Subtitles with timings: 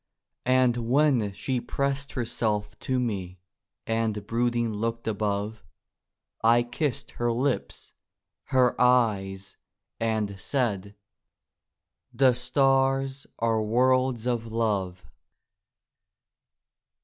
[0.47, 3.37] And when she pressed herself to me
[3.85, 5.63] And brooding looked above,
[6.43, 7.93] I kissed her lips,
[8.45, 9.57] her eyes,
[9.99, 10.95] and said:
[12.11, 15.05] "The stars are worlds of love."